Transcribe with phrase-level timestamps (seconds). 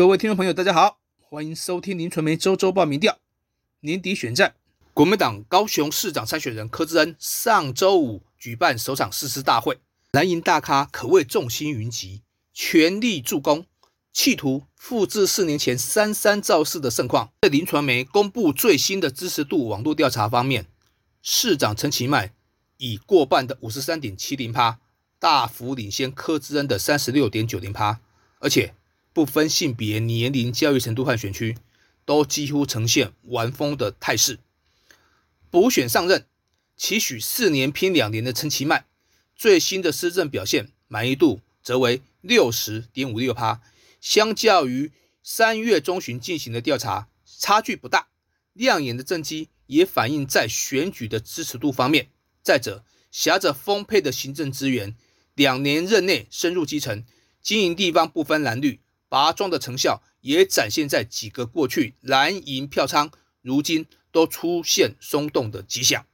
[0.00, 3.18] 各位听众朋友，大家好，欢迎收听林传媒周周报民调
[3.80, 4.54] 年底选战。
[4.94, 9.78] 国民党高雄市长参选人柯志恩上周五举办首场誓师大会，
[10.12, 12.22] 蓝营大咖可谓众星云集，
[12.54, 13.66] 全力助攻，
[14.10, 17.30] 企图复制四年前三三造势的盛况。
[17.42, 20.64] 在林传媒公布最新的支持度网络调查方面，
[21.20, 22.32] 市长陈其迈
[22.78, 24.78] 以过半的五十三点七零趴，
[25.18, 28.00] 大幅领先柯志恩的三十六点九零趴，
[28.38, 28.72] 而且
[29.12, 31.56] 不分性别、年龄、教育程度和选区，
[32.04, 34.38] 都几乎呈现完封的态势。
[35.50, 36.26] 补选上任，
[36.76, 38.86] 期许四年拼两年的陈其迈，
[39.34, 43.60] 最新的施政表现满意度则为六十点五六趴，
[44.00, 48.08] 相较于三月中旬进行的调查，差距不大。
[48.52, 52.08] 亮眼的政绩也反映在选举的支持度方面。
[52.42, 54.94] 再者，挟着丰沛的行政资源，
[55.34, 57.04] 两年任内深入基层，
[57.42, 58.80] 经营地方不分蓝绿，
[59.10, 63.10] 拔桩的成效也展现在几个过去蓝营票仓，
[63.42, 66.06] 如今都出现松动的迹象。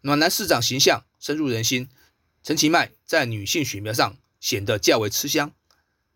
[0.00, 1.88] 暖男市长形象深入人心，
[2.42, 5.52] 陈其迈在女性选票上显得较为吃香，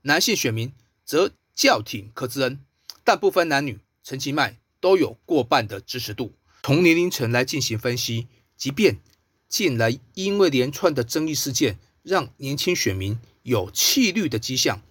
[0.02, 0.72] 男性选民
[1.04, 2.58] 则较挺柯志恩，
[3.04, 6.34] 但不分男女，陈其迈都有过半的支持度。
[6.62, 8.98] 从年龄层来进行分析，即便
[9.46, 14.82] 近来因为连串的争议事件，让年轻选民有弃绿的迹象，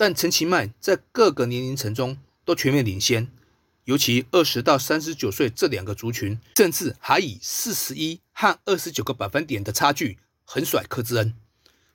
[0.00, 3.30] 但陈其迈在各个年龄层中都全面领先，
[3.84, 11.34] 尤其二十到三十九岁这两个族群，甚至还以四十一和二十九个百分点的差距横甩柯志恩。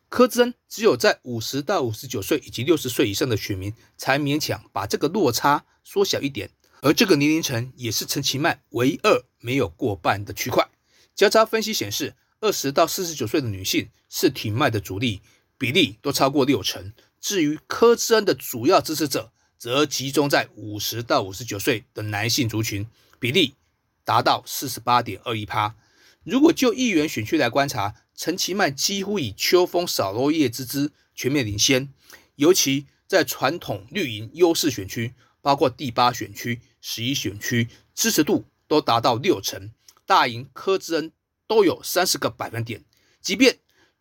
[0.07, 10.69] 柯志恩只有在五十到五十九岁以及六十岁以上的选民，才勉强把这个落差缩小一点，而这个年龄层也是陈其迈唯二没有过半的区块。
[11.15, 15.21] 交叉分析显示，二十到四十九岁的女性是挺迈的主力，
[15.57, 16.93] 比例都超过六成。
[17.25, 22.85] 至于柯志恩的主要支持者，则集中在五十到五十九岁的男性族群，
[23.19, 23.55] 比例
[24.03, 25.75] 达到四十八点二一趴。
[26.23, 31.91] 如果就议员选区来观察，陈其迈几乎以秋风扫落叶之姿全面领先，
[32.35, 39.71] 尤其在传统绿营优势选区，包括第八选区、十一选区，支持度都达到六成。
[40.05, 41.11] 大营柯志恩
[41.47, 42.85] 都有三十个百分点，
[43.19, 43.57] 即便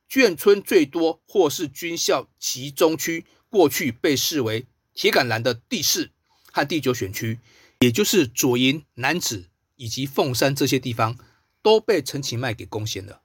[0.08, 6.10] 眷村最多或是军校集中区，过去被视为铁杆蓝的第四
[6.52, 7.40] 和第九选区，
[7.80, 11.18] 也就是左营、南子以及凤山这些地方，
[11.62, 13.22] 都被陈其迈给攻陷了。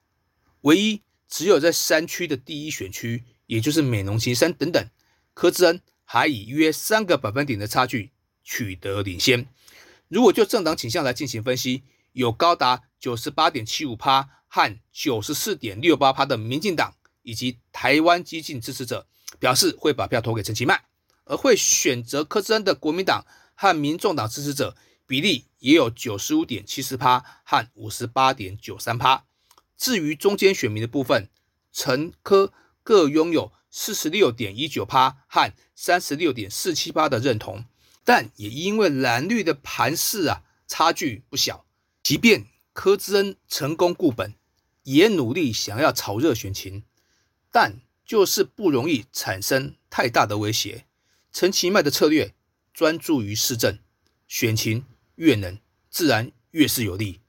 [0.61, 4.89] 唯一只有在山区的第一选区，也就是美浓、旗山等等，
[5.33, 8.11] 柯志恩还以约三个百分点的差距
[8.43, 9.47] 取得领先。
[10.07, 19.07] 如果就政党倾向来进行分析，有高达九十八点七五趴和九十四点六八趴的民进党以及台湾激进支持者
[19.39, 20.83] 表示会把票投给陈其迈，
[21.23, 29.23] 而会选择柯志恩的国民党和民众党支持者比例也有九十五点七四趴和五十八点九三趴。
[29.77, 31.29] 至于中间选民的部分，
[31.71, 32.51] 陈柯
[32.83, 37.65] 各拥有四十六点一九趴和三十六点四七趴的认同，
[38.03, 41.65] 但也因为蓝绿的盘势啊差距不小。
[42.01, 44.33] 即便柯志恩成功固本，
[44.89, 46.83] 也努力想要炒热选情，
[47.51, 50.87] 但就是不容易产生太大的威胁。
[51.31, 52.33] 陈其迈的策略
[52.73, 53.77] 专注于市政，
[54.27, 55.59] 选情越能，
[55.91, 57.19] 自然越是有利。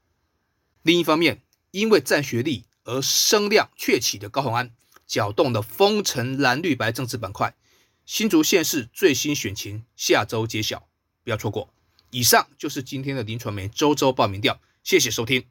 [0.83, 4.71] 另一方面，因为占学历而声量鹊起的高鸿安，
[5.07, 7.55] 搅动了丰城蓝绿白政治板块。
[8.07, 10.89] 新竹县市最新选情下周揭晓，
[11.23, 11.75] 不要错过。
[12.11, 14.59] 以上就是今天的林传媒周周报名调。
[14.83, 15.45] 谢谢收听。